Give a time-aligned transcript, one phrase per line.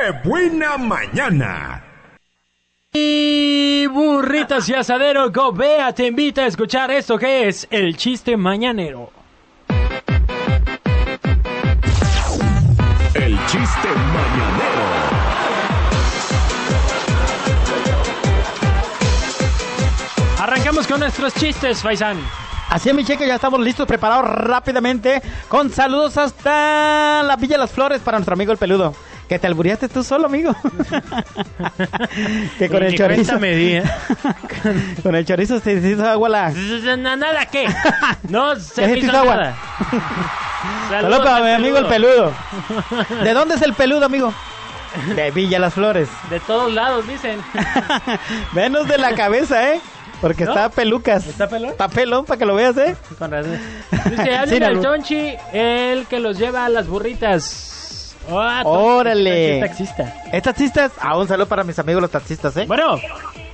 [0.00, 1.84] ¡Qué buena mañana!
[2.90, 9.10] Y burritas y asadero Gobea te invita a escuchar esto que es el chiste mañanero.
[13.12, 14.82] El chiste mañanero.
[20.38, 22.16] Arrancamos con nuestros chistes, Faisán.
[22.70, 25.20] Así es, mi cheque, ya estamos listos, preparados rápidamente.
[25.48, 28.94] Con saludos hasta la Villa Las Flores para nuestro amigo el peludo.
[29.30, 30.52] Que te albureaste tú solo, amigo.
[32.58, 33.38] que con el chorizo.
[33.38, 33.84] me di, ¿eh?
[35.04, 36.50] con el chorizo se hizo agua la.
[36.98, 37.68] Na- ¿Nada qué?
[38.28, 39.54] No se ¿Qué me se te hizo agua?
[40.90, 42.32] Saludos Saludos al mi amigo el peludo.
[43.22, 44.34] ¿De dónde es el peludo, amigo?
[45.14, 46.08] De Villa Las Flores.
[46.28, 47.40] De todos lados, dicen.
[48.52, 49.80] Menos de la cabeza, ¿eh?
[50.20, 50.50] Porque ¿No?
[50.50, 51.24] está pelucas.
[51.28, 51.70] ¿Está pelón?
[51.70, 52.96] Está pelón para que lo veas, ¿eh?
[53.16, 53.60] Con razón.
[54.10, 54.82] Dice, albur.
[54.82, 57.68] Tonchi, el que los lleva a las burritas.
[58.32, 59.60] Ah, Órale.
[59.60, 60.14] Taxista.
[60.32, 60.92] ¿Es taxistas?
[61.00, 62.64] Ah, un saludo para mis amigos los taxistas, ¿eh?
[62.66, 62.98] Bueno,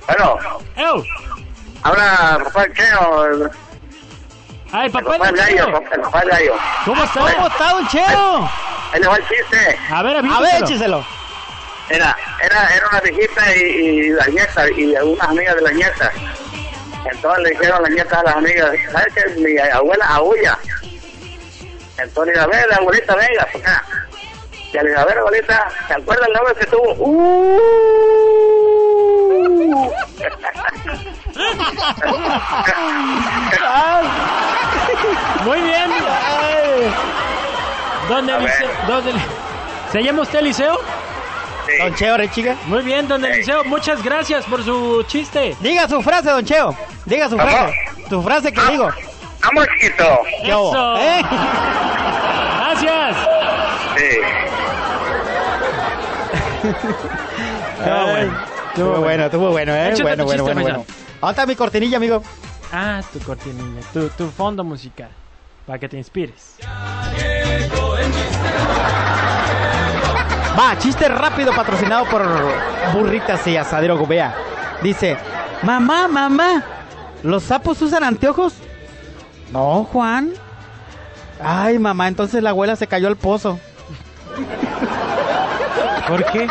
[0.07, 0.37] Bueno,
[0.75, 1.03] ¡ew!
[1.83, 3.49] habla Rafael Cheo,
[4.71, 5.13] ¡Ay, el papá!
[5.17, 6.53] Del el Rafael Gallo.
[6.85, 7.19] ¿Cómo está?
[7.19, 8.49] ¿Cómo está, don Cheo?
[8.93, 9.79] Ahí le va el chiste.
[9.91, 11.05] A ver, A ver, écheselo.
[11.89, 16.11] Era, era, era una viejita y, y la nieta, y unas amigas de la nieta.
[17.09, 20.57] Entonces le dijeron a la nieta a las amigas, ¿sabes que mi abuela aúlla?
[21.97, 23.85] Entonces le a ver, abuelita, venga, por acá.
[24.73, 26.93] Y le dije, a ver, abuelita, ¿te acuerdas el nombre que tuvo?
[26.99, 27.57] ¡Uh!
[35.45, 35.89] Muy bien.
[38.09, 38.47] ¿Dónde, A ver.
[38.47, 38.69] Eliseo?
[38.87, 39.11] ¿Dónde?
[39.91, 40.79] ¿Se llama usted Eliseo?
[41.65, 41.73] Sí.
[41.83, 42.55] Don Cheo, ¿re, chica?
[42.65, 43.63] Muy bien, don Eliseo.
[43.65, 45.55] Muchas gracias por su chiste.
[45.59, 46.75] Diga su frase, don Cheo.
[47.05, 47.73] Diga su frase.
[48.09, 48.89] Su frase que digo.
[49.43, 49.67] Vamos.
[49.79, 50.97] Eso.
[50.97, 51.21] ¿Eh?
[52.59, 53.15] Gracias.
[53.97, 54.09] Sí.
[56.63, 58.37] Estuvo bueno.
[58.67, 59.87] Estuvo bueno, estuvo bueno, ¿eh?
[59.87, 60.85] Échate Bueno, tu bueno, chiste, bueno, bueno.
[61.21, 62.23] ¿Dónde está mi cortinilla, amigo?
[62.71, 65.09] Ah, tu cortinilla, tu, tu fondo musical.
[65.65, 66.57] Para que te inspires.
[70.57, 72.23] Va, chiste rápido patrocinado por
[72.93, 74.35] Burritas y Asadero Gobea.
[74.81, 75.17] Dice,
[75.63, 76.63] mamá, mamá,
[77.23, 78.53] ¿los sapos usan anteojos?
[79.51, 80.33] No, Juan.
[81.43, 83.59] Ay, mamá, entonces la abuela se cayó al pozo.
[86.07, 86.47] ¿Por qué?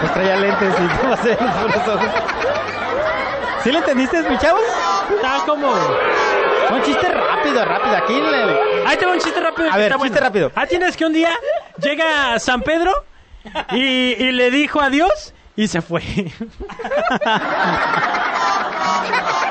[0.00, 2.08] Pues traía lentes y ¿cómo hacer los ojos?
[3.62, 4.62] ¿Sí le entendiste, mi chavos?
[5.14, 5.68] Está como...
[6.70, 7.96] Un chiste rápido, rápido.
[7.96, 8.86] Aquí le...
[8.86, 9.70] Ahí te va un chiste rápido.
[9.70, 10.52] A ver, chiste rápido.
[10.54, 11.30] Ah, tienes que un día
[11.80, 12.92] llega San Pedro
[13.72, 16.02] y, y le dijo adiós y se fue.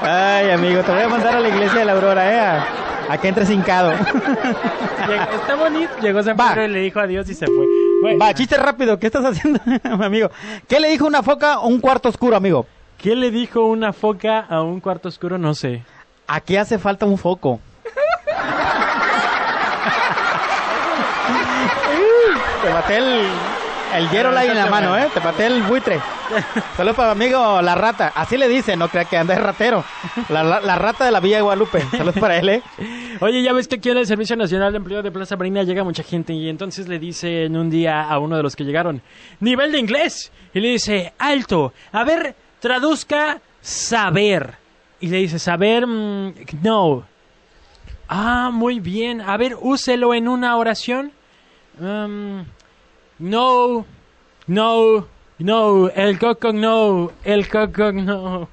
[0.01, 2.63] Ay, amigo, te voy a mandar a la iglesia de la Aurora, ¿eh?
[3.09, 3.93] A, que entres hincado.
[3.93, 5.93] Está bonito.
[6.01, 6.49] Llegó San Va.
[6.49, 7.65] Pedro y le dijo adiós y se fue.
[8.03, 8.99] Bueno, Va, chiste rápido.
[8.99, 10.29] ¿Qué estás haciendo, mi amigo?
[10.67, 12.65] ¿Qué le dijo una foca a un cuarto oscuro, amigo?
[12.97, 15.37] ¿Qué le dijo una foca a un cuarto oscuro?
[15.37, 15.83] No sé.
[16.27, 17.61] Aquí hace falta un foco.
[22.61, 23.29] Te maté el,
[23.97, 25.07] el Yero ahí en la mano, ¿eh?
[25.13, 25.99] Te maté el buitre.
[26.77, 28.11] Solo para mi amigo La Rata.
[28.15, 29.83] Así le dice, no crea que anda ratero.
[30.29, 31.81] La, la- rata de la Villa de Guadalupe.
[31.91, 32.61] Saludos para él, ¿eh?
[33.19, 35.83] Oye, ya ves que aquí en el Servicio Nacional de Empleo de Plaza Marina llega
[35.83, 39.01] mucha gente y entonces le dice en un día a uno de los que llegaron,
[39.39, 40.31] nivel de inglés.
[40.53, 44.55] Y le dice, alto, a ver, traduzca saber.
[44.99, 46.33] Y le dice, saber, mm,
[46.63, 47.05] no.
[48.07, 49.21] Ah, muy bien.
[49.21, 51.11] A ver, úselo en una oración.
[51.79, 52.45] Um,
[53.19, 53.85] no,
[54.47, 55.07] no,
[55.39, 58.47] no, el coco no, el coco no.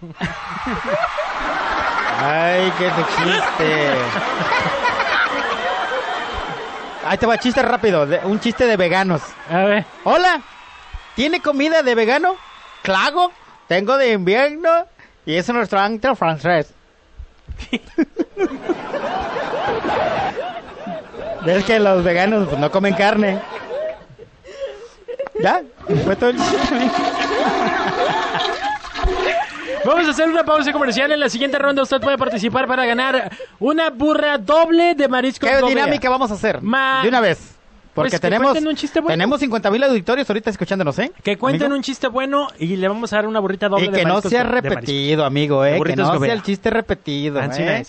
[2.22, 3.90] Ay, qué chiste.
[7.06, 8.06] Ahí te va, chiste rápido.
[8.06, 9.22] de- un chiste de veganos.
[9.50, 9.84] A ver.
[10.04, 10.40] Hola,
[11.16, 12.36] ¿tiene comida de vegano?
[12.82, 13.32] Claro,
[13.68, 14.68] tengo de invierno
[15.26, 16.72] y es un restaurante francés.
[21.44, 23.40] Ves que los veganos pues, no comen carne.
[25.42, 25.62] ¿Ya?
[26.04, 26.58] Fue todo el chiste.
[29.84, 31.10] Vamos a hacer una pausa comercial.
[31.12, 35.66] En la siguiente ronda usted puede participar para ganar una burra doble de mariscos ¿Qué
[35.66, 36.60] dinámica vamos a hacer?
[36.62, 37.56] Ma- De una vez.
[37.94, 38.64] Porque Pues tenemos, un
[39.02, 39.08] bueno.
[39.08, 41.10] tenemos 50 mil auditorios ahorita escuchándonos, ¿eh?
[41.24, 41.76] Que cuenten Amigo.
[41.76, 44.20] un chiste bueno y le vamos a dar una burrita doble Y de que no
[44.20, 45.80] sea repetido, amigo, ¿eh?
[45.84, 47.82] Que no sea el chiste repetido, ¿eh?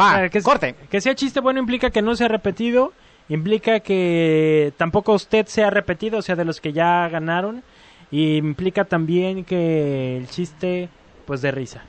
[0.00, 0.74] Va, que, corte.
[0.90, 2.94] que sea chiste bueno implica que no sea repetido,
[3.30, 7.62] implica que tampoco usted sea repetido, o sea, de los que ya ganaron,
[8.10, 10.90] y implica también que el chiste,
[11.26, 11.82] pues de risa.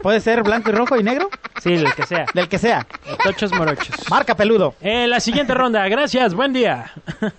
[0.00, 1.28] ¿Puede ser blanco y rojo y negro?
[1.60, 2.26] Sí, el que sea.
[2.32, 2.86] Del que sea.
[3.24, 4.08] Tochos morochos.
[4.08, 4.74] Marca peludo.
[4.80, 6.92] En la siguiente ronda, gracias, buen día.